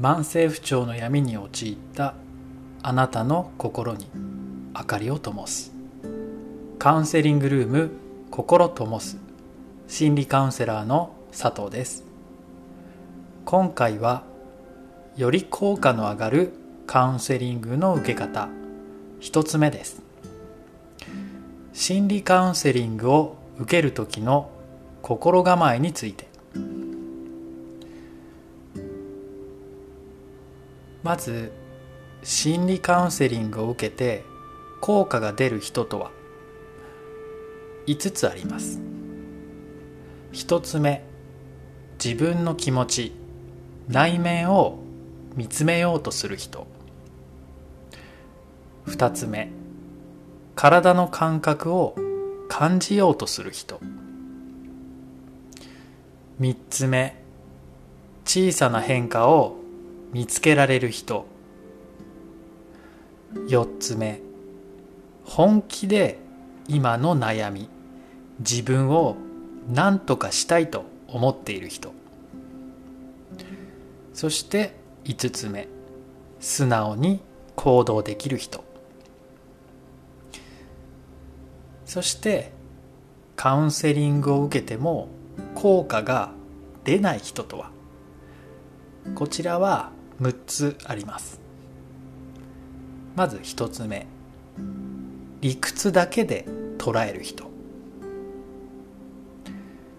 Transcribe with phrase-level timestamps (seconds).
[0.00, 2.14] 慢性不調の闇に陥った
[2.82, 4.06] あなたの心に
[4.74, 5.72] 明かりを灯す。
[6.78, 7.90] カウンセリングルーム
[8.30, 9.18] 心灯す。
[9.88, 12.04] 心理カウンセラーの佐藤です。
[13.44, 14.22] 今回は
[15.18, 16.52] より効果の上がる
[16.86, 18.48] カウンセリングの受け方。
[19.18, 20.00] 一つ目です。
[21.74, 24.48] 心理カウンセリングを受ける時の
[25.02, 26.26] 心構えについて。
[31.02, 31.52] まず
[32.22, 34.24] 心理カウンセリングを受けて
[34.80, 36.10] 効果が出る人とは
[37.86, 38.80] ？5つあります。
[40.32, 41.02] 1つ目
[42.02, 43.12] 自分の気持ち。
[43.88, 44.78] 内面を
[45.34, 46.68] 見つめようとする人。
[48.86, 49.50] 2つ目
[50.54, 51.96] 体の感覚を
[52.48, 53.80] 感じようとする人。
[56.40, 57.20] 3つ目
[58.24, 59.56] 小さな変化を
[60.12, 61.26] 見つけられる人。
[63.34, 64.20] 4つ目。
[65.24, 66.18] 本気で
[66.68, 67.68] 今の悩み。
[68.40, 69.16] 自分を
[69.68, 71.92] 何とかしたいと思っている人。
[74.12, 75.68] そして5つ目。
[76.40, 77.20] 素直に
[77.54, 78.64] 行動できる人。
[81.84, 82.52] そして
[83.36, 85.08] カウンセリングを受けても
[85.54, 86.30] 効果が
[86.84, 87.70] 出ない人とは。
[89.14, 91.40] こちらは6つあります。
[93.16, 94.06] まず1つ目。
[95.40, 96.46] 理屈だけで
[96.78, 97.50] 捉える人。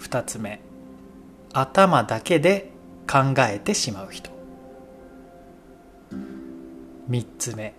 [0.00, 0.60] 2つ目。
[1.54, 2.70] 頭だけで
[3.10, 4.30] 考えてしまう人。
[7.08, 7.74] 3つ目。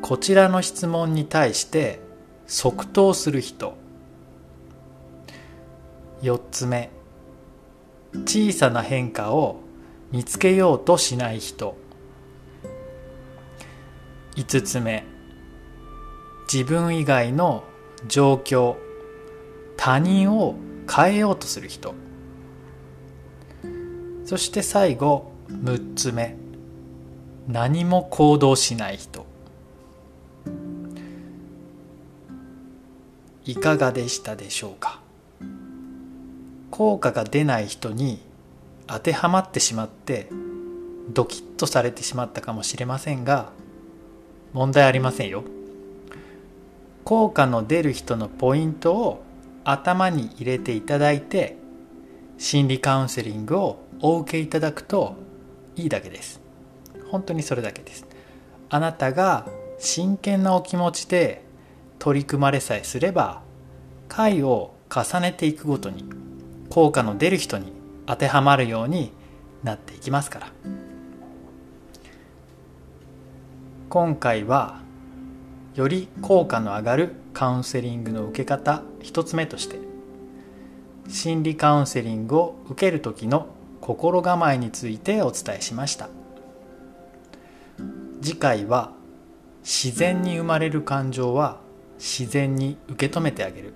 [0.00, 2.00] こちらの質問に対して
[2.46, 3.76] 即答する人。
[6.22, 6.90] 4つ目。
[8.24, 9.65] 小さな変化を
[10.12, 11.76] 見つけようとしない人。
[14.36, 15.04] 5つ目。
[16.52, 17.64] 自分以外の
[18.06, 18.76] 状況。
[19.76, 20.54] 他人を
[20.90, 21.94] 変えようとする人。
[24.24, 26.36] そして最後6つ目。
[27.48, 29.26] 何も行動しない人。
[33.44, 35.00] いかがでしたでしょうか？
[36.72, 38.20] 効果が出ない人に
[38.86, 40.28] 当てはまってしまって
[41.12, 43.50] ドキッとされてしまったかもしれませんが
[44.52, 45.44] 問題ありませんよ。
[47.04, 49.22] 効果の出る人のポイントを
[49.64, 51.56] 頭に入れていただいて
[52.38, 55.14] 心理カウンセリングをお受けいただくと
[55.76, 56.40] いいだけです。
[57.10, 58.06] 本当にそれだけです。
[58.68, 59.46] あなたが
[59.78, 61.44] 真剣なお気持ちで
[61.98, 63.42] 取り組まれさえすれば
[64.08, 66.04] 回を重ねていくごとに
[66.70, 67.75] 効果の出る人に
[68.06, 69.12] 当てはまるように
[69.62, 70.52] なっていきますから。
[73.88, 74.80] 今回は
[75.74, 79.78] より効果の上がるカウンセリングの受け方一つ目として
[81.08, 83.48] 心理カウンセリングを受ける時の
[83.80, 86.08] 心構えについてお伝えしました。
[88.20, 88.92] 次回は
[89.62, 91.60] 自然に生まれる感情は
[91.98, 93.74] 自然に受け止めてあげる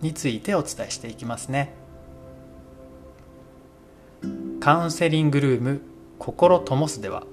[0.00, 1.81] についてお伝えしていきますね。
[4.62, 5.80] カウンセリングルーム
[6.20, 7.26] 心ともすでは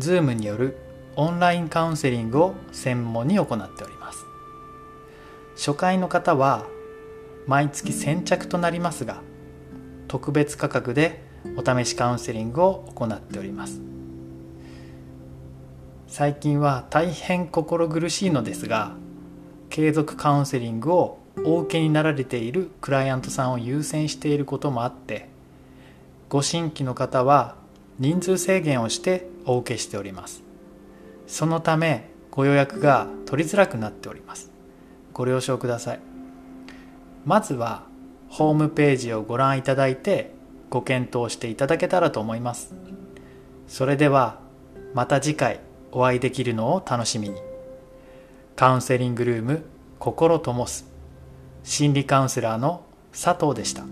[0.00, 0.76] Zoom による
[1.14, 4.26] オンラインカウンセリングを専門に行っております。
[5.54, 6.66] 初回の方は
[7.46, 9.22] 毎月先着となりますが
[10.08, 11.22] 特別価格で
[11.56, 13.80] お試しカウンセリングを行っております。
[16.08, 18.96] 最近は大変心苦しいのですが
[19.70, 25.32] 継続カウンセリングをお受けになられているクライアントさんを優先していることもあって
[26.28, 27.56] ご新規の方は
[27.98, 30.42] 人数制限をしてお受けしております。
[31.26, 34.50] そのためご予約が取りづらくなっております。
[35.12, 36.00] ご了承ください。
[37.24, 37.84] まずは
[38.28, 40.34] ホームページをご覧いただいて
[40.70, 42.74] ご検討していただけたらと思います。
[43.68, 44.40] それでは
[44.92, 45.60] また次回
[45.92, 47.40] お会いできるのを楽しみに。
[48.56, 49.64] カウンセリングルーム
[49.98, 50.86] 心ともす。
[51.62, 53.84] 心理カウンセラーの佐藤でした。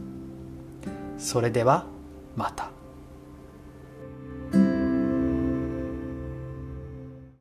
[1.19, 1.87] それでは
[2.37, 2.82] また。